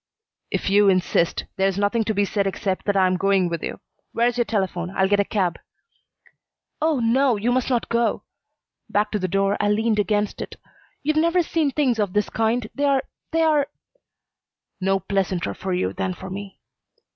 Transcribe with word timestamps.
"If 0.49 0.67
you 0.71 0.89
insist, 0.89 1.45
there's 1.57 1.77
nothing 1.77 2.03
to 2.05 2.13
be 2.15 2.25
said 2.25 2.47
except 2.47 2.85
that 2.87 2.97
I 2.97 3.05
am 3.05 3.17
going 3.17 3.49
with 3.49 3.61
you. 3.61 3.79
Where's 4.13 4.35
your 4.35 4.45
telephone? 4.45 4.89
I'll 4.89 5.07
get 5.07 5.19
a 5.19 5.23
cab." 5.23 5.59
"Oh 6.81 6.99
no! 6.99 7.35
You 7.35 7.51
must 7.51 7.69
not 7.69 7.87
go." 7.87 8.23
Back 8.89 9.11
to 9.11 9.19
the 9.19 9.27
door, 9.27 9.57
I 9.59 9.69
leaned 9.69 9.99
against 9.99 10.41
it. 10.41 10.55
"You've 11.03 11.17
never 11.17 11.43
seen 11.43 11.69
things 11.69 11.99
of 11.99 12.13
this 12.13 12.31
kind. 12.31 12.67
They're 12.73 13.03
they're" 13.29 13.67
"No 14.81 14.99
pleasanter 14.99 15.53
for 15.53 15.71
you 15.71 15.93
than 15.93 16.15
for 16.15 16.31
me." 16.31 16.57